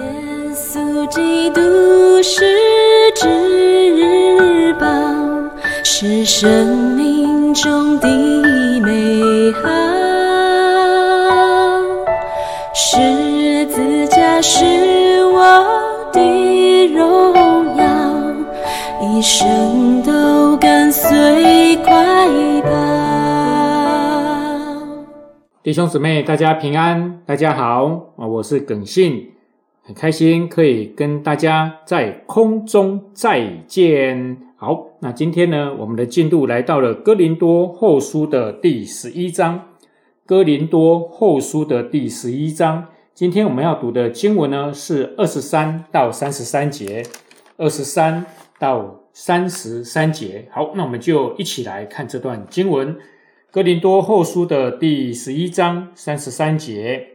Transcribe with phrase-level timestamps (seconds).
[0.00, 0.06] 耶
[0.54, 1.60] 稣基督
[2.22, 2.40] 是
[3.14, 4.86] 至宝，
[5.84, 8.08] 是生命中的
[8.80, 9.68] 美好。
[12.72, 14.64] 十字架是
[15.26, 17.84] 我的荣耀，
[19.02, 22.26] 一生都跟随快
[22.62, 22.70] 跑。
[25.62, 28.26] 弟兄姊妹，大家平安，大家好啊！
[28.26, 29.30] 我是耿信，
[29.90, 34.36] 很开心可以跟大家在空中再见。
[34.54, 39.66] 好，那今天呢，我们的进度来到了哥林多后书的第十一章。
[40.24, 47.02] 哥林多后书的第十一章，今天我们要读的经文呢是二十三到三十三节，
[47.56, 48.24] 二十三
[48.60, 50.46] 到三十三节。
[50.52, 52.96] 好，那我们就一起来看这段经文。
[53.50, 57.08] 哥林多后书的第十一章三十三节，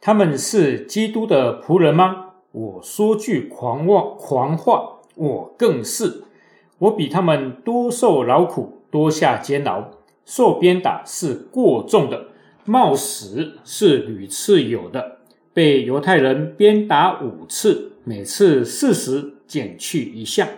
[0.00, 2.26] 他们是基督的仆人吗？
[2.52, 6.24] 我说句狂妄狂话，我更是。
[6.78, 9.90] 我比他们多受劳苦，多下监牢，
[10.24, 12.28] 受鞭打是过重的，
[12.64, 15.18] 冒死是屡次有的。
[15.52, 20.48] 被犹太人鞭打五次，每次四十减去一项，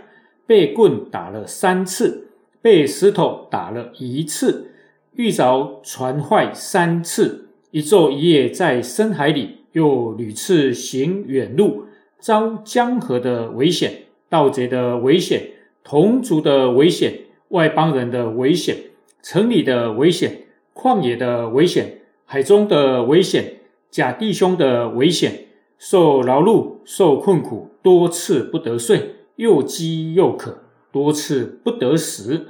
[0.47, 2.27] 被棍打了三次。
[2.63, 4.73] 被石头打了一次，
[5.15, 11.85] 遇着船坏三次，一昼一夜在深海里，又屡次行远路，
[12.19, 15.51] 遭江河的危险、盗贼的危险、
[15.85, 18.77] 同族的危险、外邦人的危险、
[19.23, 25.47] 城里的危险、旷野的危险、海中的危险、假弟兄的危险，
[25.79, 30.65] 受劳碌、受困苦，多次不得睡，又饥又渴。
[30.91, 32.49] 多次不得食，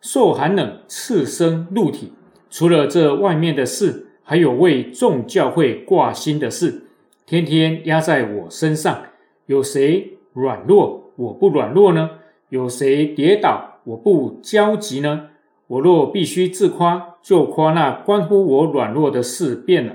[0.00, 2.12] 受寒冷，刺身露体。
[2.50, 6.82] 除了这外面的事，还有为众教会挂心的事，
[7.24, 9.04] 天天压在我身上。
[9.46, 12.10] 有谁软弱，我不软弱呢？
[12.48, 15.28] 有谁跌倒，我不焦急呢？
[15.68, 19.94] 我若必须自夸，就夸那关乎我软弱的事变了。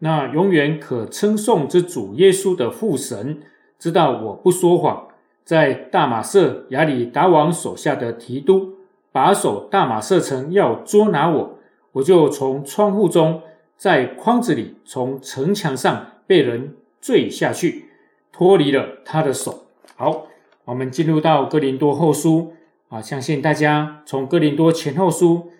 [0.00, 3.40] 那永远可称颂之主耶稣的父神，
[3.78, 5.08] 知道我不说谎。
[5.44, 8.74] 在大马色亚里达王手下的提督
[9.10, 11.58] 把守大马色城，要捉拿我，
[11.92, 13.40] 我就从窗户中，
[13.82, 17.86] 在筐子里，从城墙上被人坠下去，
[18.30, 19.64] 脱离了他的手。
[19.96, 20.28] 好，
[20.66, 22.54] 我们进入到哥林多后书
[22.90, 25.50] 啊，相信大家从哥林多前后书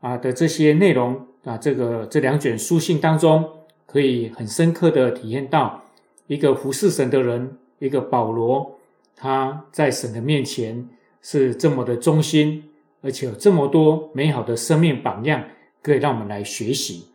[0.00, 3.44] 啊的这些内容啊，这个这两卷书信当中，
[3.84, 5.84] 可以很深刻的体验到
[6.28, 8.78] 一个服侍神的人，一个保罗。
[9.14, 10.88] 他在神的面前
[11.20, 12.70] 是这么的忠心，
[13.02, 15.44] 而且有这么多美好的生命榜样
[15.82, 17.08] 可以让我们来学习。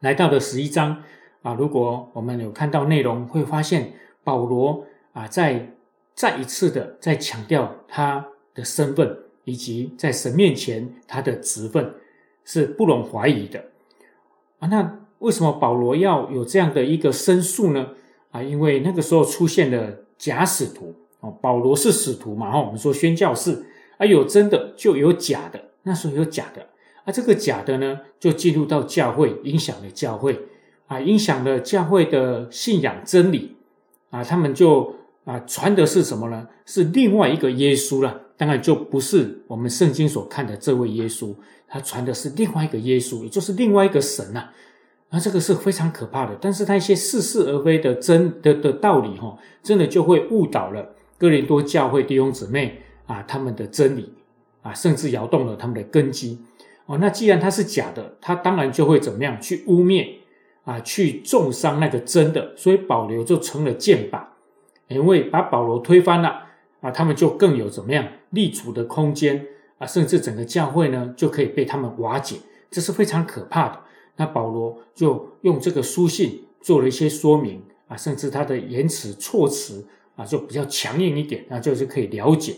[0.00, 1.02] 来到了十一章
[1.42, 3.92] 啊，如果我们有看到内容，会发现
[4.24, 5.74] 保罗啊，在
[6.14, 11.94] 再一次的在强调他的身份，以及在神面前他的职分
[12.44, 13.64] 是不容怀疑的
[14.58, 14.68] 啊。
[14.68, 17.88] 那为什么保罗要有这样的一个申诉呢？
[18.30, 20.04] 啊，因为那个时候出现了。
[20.18, 22.50] 假使徒哦，保罗是使徒嘛？
[22.50, 23.64] 哈，我们说宣教士
[23.98, 25.62] 啊，有真的就有假的。
[25.84, 26.66] 那时候有假的
[27.08, 30.38] 啊，这个假的呢，就进入到教会，影响了教会
[30.88, 33.56] 啊，影响了教会的信仰真理
[34.10, 34.22] 啊。
[34.22, 36.46] 他们就啊传的是什么呢？
[36.66, 38.24] 是另外一个耶稣了。
[38.36, 41.34] 当然就不是我们圣经所看的这位耶稣，
[41.66, 44.50] 他传的是另外一个耶稣，也就是另外一个神呐。
[45.08, 54.12] 那这个是非常可怕的，但是他一些似是而非的真的的道理，哈，真的就会误导了哥林多教会弟兄姊妹啊，他们的真理
[54.60, 56.38] 啊，甚至摇动了他们的根基
[56.88, 56.98] 哦。
[56.98, 60.16] 那既然他是假的，他当然就会怎么样去污蔑
[60.64, 64.20] 啊，去重伤那个真的，所以保罗就成了箭靶，
[64.88, 66.42] 因为把保罗推翻了
[66.80, 69.46] 啊，他们就更有怎么样立足的空间
[69.78, 72.36] 啊，甚至整个教会呢就可以被他们瓦解，
[72.70, 73.80] 这是非常可怕的。
[74.16, 79.86] 那保罗就用这个书信做了一些说明啊，甚至他的言辞措辞
[80.16, 82.54] 啊，就比较强硬一点，那就是可以了解。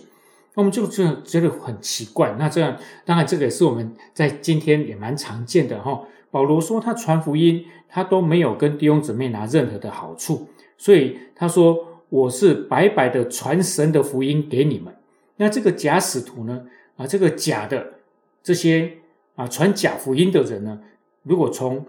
[0.55, 2.35] 那我们就这觉得很奇怪。
[2.39, 6.03] 那这样当然这个也是我们在今天也蛮常见的哈。
[6.31, 10.49] 保罗说他传福音，他都没有跟弟兄姊妹拿任何的好处，
[10.79, 14.95] 所以他说我是白白的传神的福音给你们。
[15.37, 16.67] 那这个假使徒呢
[16.97, 17.95] 啊，这个假的
[18.43, 18.99] 这些
[19.37, 20.81] 啊传假福音的人呢？
[21.23, 21.85] 如果从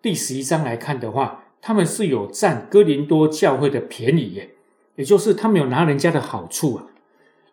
[0.00, 4.50] 第十一章来看的话，他们是有占哥林多教会的便宜耶，
[4.96, 6.86] 也就是他们有拿人家的好处啊，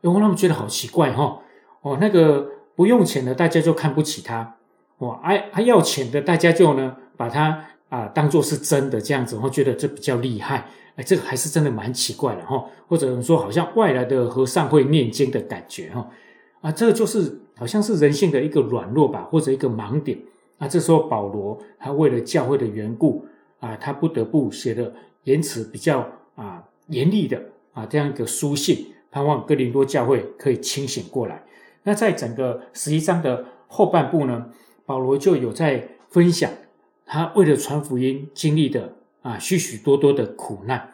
[0.06, 1.40] 然后他们觉得好奇怪哈，
[1.81, 4.56] 哦，那个不用钱的大家就看不起他，
[5.00, 10.68] 哦，爱爱要钱的大家就呢把他啊当做是真的这样子，我觉得这比较厉害。
[10.96, 12.63] 哎，这个还是真的蛮奇怪的哈。
[12.88, 16.07] 或者说，好像外来的和尚会念经的感觉哈。
[16.62, 20.19] 啊，这个就是好像是人性的一个软弱吧，或者一个盲点。
[20.60, 23.25] 啊，这时候保罗他为了教会的缘故
[23.60, 24.94] 啊，他不得不写的
[25.24, 27.42] 言辞比较啊严厉的
[27.74, 31.41] 啊这样一个书信，盼望哥林多教会可以清醒过来。
[31.83, 34.47] 那在整个十一章的后半部呢，
[34.85, 36.51] 保罗就有在分享
[37.06, 40.91] 他为了传福音经历的啊许许多多的苦难。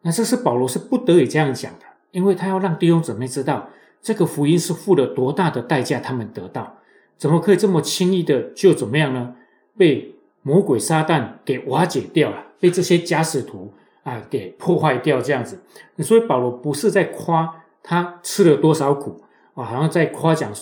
[0.00, 3.68] 那这是保罗是不得已这样讲的，因为他要让弟兄姊妹知道
[4.00, 6.78] 这个福音是付了多大的代价，他们得到，
[7.18, 9.36] 怎么可以这么轻易的就怎么样呢？
[9.76, 13.74] 被魔鬼撒旦给瓦解掉了，被这些假使徒
[14.04, 15.60] 啊给破坏掉这样子。
[15.98, 19.20] 所以保罗不是在夸他吃了多少苦。
[19.54, 20.52] 啊，好像在夸奖，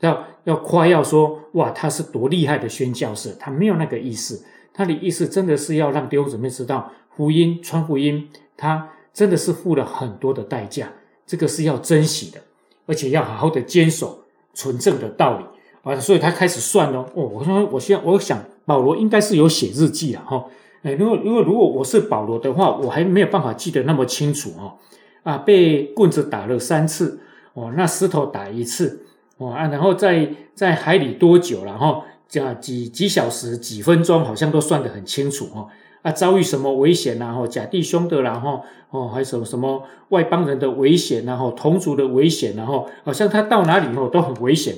[0.00, 4.44] 要要夸耀说，哇，他是多厉害的宣教士，他没有那个意思，
[4.74, 10.90] 他的意思真的是要让弟兄姊妹知道，福音传福音，他真的是付了很多的代价，
[11.24, 12.40] 这个是要珍惜的，
[12.86, 15.44] 而且要好好的坚守纯正的道理
[15.84, 20.44] 啊，所以他开始算哦，哦，我说，我现我想保罗应该是有写日记了哈，
[20.82, 24.74] 哎，如果如果如果我是保罗的话，我还没有办法记得那么清楚哦，
[25.22, 27.20] 啊，被棍子打了三次。
[27.52, 29.04] 哦，那石头打一次，
[29.38, 35.66] 哦啊，然后在在海里多久然后这几几小时、几分钟，好像都算得很清楚哦。
[36.02, 44.76] 啊，遭遇什么危险然后假弟兄的，然后哦，还有什么什么外邦人的危险，然后同族的危险，然后好像他到哪里哦都很危险。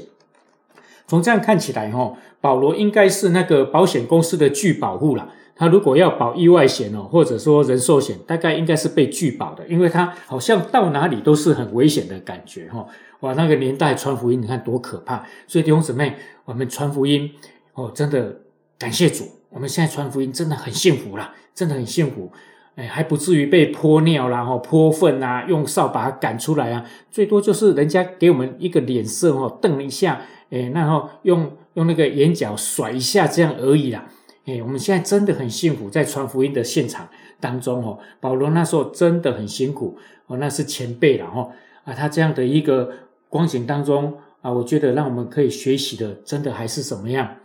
[1.07, 5.29] 从这样看起来哈，保罗应该是那个保险公司的拒保户了。
[5.55, 12.87] 他如果要保意外险哦，或者说人寿险，大概应该是被拒保的，因为他好像到哪里都是很危险的感觉哈。
[13.21, 15.25] 哇，那个年代传福音，你看多可怕！
[15.47, 17.31] 所以弟兄姊妹，我们传福音
[17.75, 18.41] 哦，真的
[18.79, 22.33] 感谢主，我们现在传福音真的很幸福啦，真的很幸福。
[22.75, 34.07] 哎，还不至于被泼尿啦、哈泼粪啊，用扫把赶出来啊，最多就是人家给我们一个脸色哦，瞪一下，哎，然后用用那个眼角甩一下这样而已啦。
[34.45, 37.09] 哎，我们现在真的很幸福，在传福音的现场
[37.39, 39.97] 当中哦，保罗那时候真的很辛苦
[40.27, 41.53] 哦，那是前辈了哦
[41.85, 42.91] 啊，他这样的一个
[43.29, 47.37] 光景当中啊，我觉得让我们可以学习的，真的还是怎么样？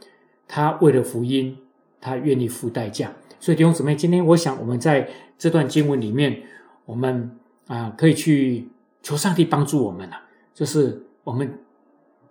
[0.47, 1.57] 他为了福音，
[2.01, 3.13] 他愿意付代价。
[3.39, 5.07] 所以弟兄姊妹，今天我想我们在
[5.37, 6.41] 这段经文里面，
[6.85, 7.29] 我们
[7.67, 8.69] 啊可以去
[9.03, 10.23] 求上帝帮助我们啊，
[10.55, 11.59] 就是我们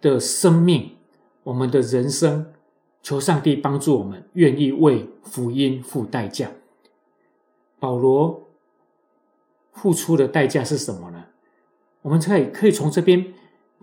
[0.00, 0.90] 的生命，
[1.44, 2.46] 我们的人生。
[3.06, 6.50] 求上帝帮助我们，愿意为福音付代价。
[7.78, 8.48] 保罗
[9.70, 11.26] 付出的代价是什么呢？
[12.02, 13.32] 我们可以可以从这边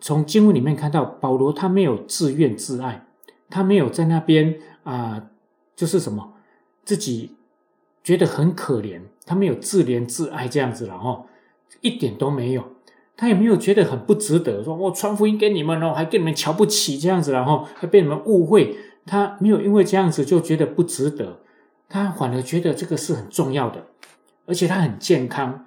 [0.01, 3.07] 从经文里面看到，保罗他没有自怨自艾，
[3.49, 5.29] 他没有在那边啊，
[5.73, 6.33] 就是什么
[6.83, 7.37] 自己
[8.03, 11.23] 觉得很可怜，他没有自怜自艾这样子了哈，
[11.79, 12.61] 一点都没有。
[13.15, 18.75] 他也没有觉得很不值得，说我传福音给你们哦，还跟你们瞧不起这样子，然后还被你们误会。
[19.05, 21.39] 他没有因为这样子就觉得不值得，
[21.89, 23.85] 他反而觉得这个是很重要的，
[24.45, 25.65] 而且他很健康，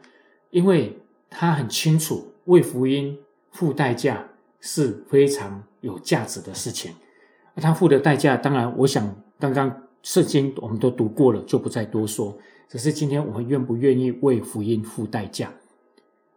[0.50, 0.98] 因为
[1.28, 3.18] 他很清楚为福音
[3.50, 4.28] 付代价
[4.60, 6.94] 是非常有价值的事情。
[7.56, 12.36] 他付的代价，当然我想刚刚圣经我们都读过了，就不再多说。
[12.68, 15.52] 只是今天我们愿不愿意为福音付代价，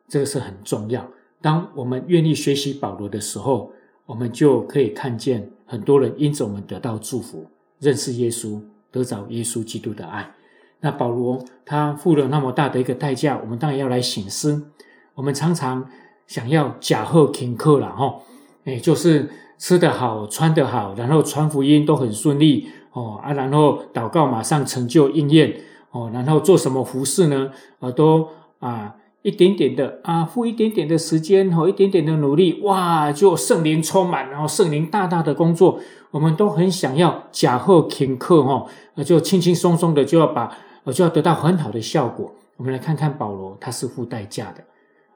[0.07, 1.09] 这个是很重要。
[1.41, 3.74] 当我们愿意学习保罗的时候，
[4.09, 5.51] 我们就可以看见。
[5.67, 7.45] 很多人因着我们得到祝福，
[7.77, 10.33] 认识耶稣，得着耶稣基督的爱。
[10.79, 14.71] 那保罗他付了那么大的一个代价，我们当然要来醒思。
[15.13, 15.87] 我们常常
[16.25, 18.19] 想要假贺请客了哈，
[18.65, 25.55] 哎，就是吃得好，穿得好，然后传福音都很顺利哦啊，然后祷告马上成就应验
[25.91, 27.51] 哦，然后做什么服饰呢？
[27.79, 28.95] 啊，都啊。
[29.21, 35.79] 一点点的啊，付一点点的时间和一点点的努力，哇，就圣灵充满，然后圣灵大大的工作，
[36.11, 38.65] 我们都很想要假贺请客哈，
[39.03, 40.57] 就轻轻松松的就要把，
[40.93, 42.33] 就要得到很好的效果。
[42.55, 44.63] 我们来看看保罗，他是付代价的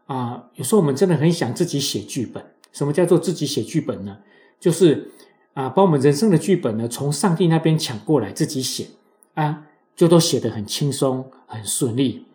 [0.06, 0.44] 啊。
[0.56, 2.44] 有时候我们真的很想自己写剧本。
[2.72, 4.18] 什么叫做自己写剧本呢？
[4.60, 5.12] 就是
[5.54, 8.88] 啊，把我们人生的剧本呢，从上帝那边抢过来自己写
[9.36, 9.64] 啊，
[9.96, 12.26] 就都写得很轻松，很顺利。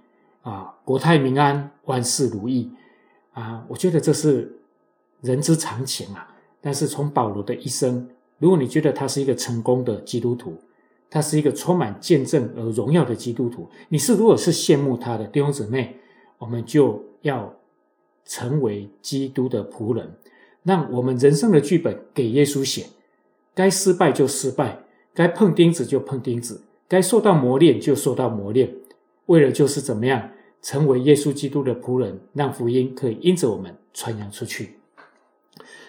[0.49, 2.71] 啊，国泰民安，万事如意
[3.35, 3.63] 啊！
[3.69, 4.51] 我觉得这是
[5.21, 6.27] 人之常情啊。
[6.63, 10.57] 但是从保罗的一生，如果你觉得他是一个成功的基督徒，
[11.11, 15.99] 他是一个充满见证而荣耀的基督徒，你是如果是羡慕他的弟兄姊妹，
[16.39, 17.55] 我们就要
[18.25, 20.15] 成为基督的仆人，
[20.63, 22.87] 让我们人生的剧本给耶稣写，
[23.55, 24.79] 该失败就失败，
[25.13, 28.75] 该碰钉子就碰钉子，该受到磨练就受到磨练，
[29.27, 30.31] 为了就是怎么样
[30.63, 34.75] 成为耶稣基督的仆人，让福音可以因着我们传扬出去。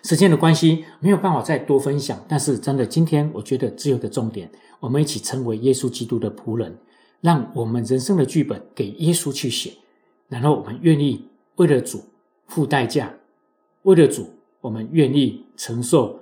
[0.01, 2.23] 时间的关系，没有办法再多分享。
[2.27, 4.49] 但是真的，今天我觉得只有个重点：
[4.79, 6.77] 我们一起成为耶稣基督的仆人，
[7.21, 9.73] 让我们人生的剧本给耶稣去写。
[10.27, 12.01] 然后我们愿意为了主
[12.47, 13.13] 付代价，
[13.81, 14.29] 为了主，
[14.61, 16.19] 我们愿意承受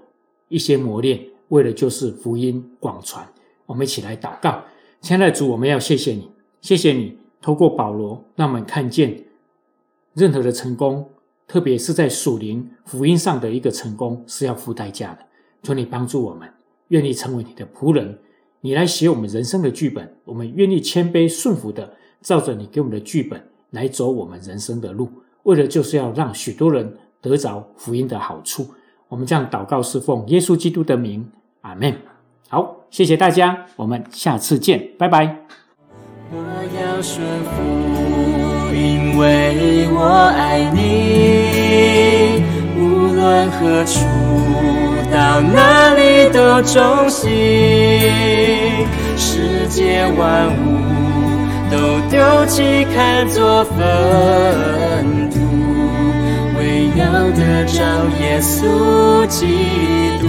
[0.47, 3.27] 一些磨练，为了就是福音广传。
[3.65, 4.63] 我们一起来祷告，
[5.01, 9.23] 亲爱的主，我们要谢谢你，谢谢你透过保罗，让我们看见
[10.13, 11.09] 任何的成功。
[11.47, 15.19] 特别是在属灵福音上的一个成功是要付代价的。
[15.63, 16.49] 求你帮助我们，
[16.89, 18.19] 愿意成为你的仆人，
[18.59, 20.13] 你来写我们人生的剧本。
[20.25, 25.09] 我们愿意谦卑顺服的，照着你给我们的剧本来走我们人生的路。
[25.43, 28.67] 为了就是要让许多人得着福音的好处。
[29.07, 31.95] 我们这样祷告是奉耶稣基督的名，阿门。
[32.49, 35.66] 好，谢谢大家，我们下次见，拜拜。
[36.29, 36.35] 我
[36.75, 37.49] 要顺服，
[38.75, 40.03] 因为我
[40.35, 42.43] 爱你。
[42.77, 44.03] 无论何处，
[45.09, 47.29] 到哪里都忠心。
[49.15, 50.57] 世界万物
[51.71, 51.77] 都
[52.09, 55.39] 丢弃，看作粪土，
[56.59, 56.99] 唯要
[57.31, 57.79] 得着
[58.19, 59.47] 耶稣基
[60.19, 60.27] 督。